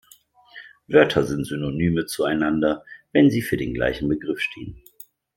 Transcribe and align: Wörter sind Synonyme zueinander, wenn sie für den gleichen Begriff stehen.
Wörter 0.87 1.25
sind 1.27 1.45
Synonyme 1.45 2.07
zueinander, 2.07 2.83
wenn 3.11 3.29
sie 3.29 3.43
für 3.43 3.55
den 3.55 3.75
gleichen 3.75 4.09
Begriff 4.09 4.39
stehen. 4.39 4.81